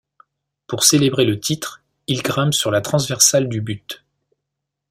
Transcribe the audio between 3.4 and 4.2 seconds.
du but.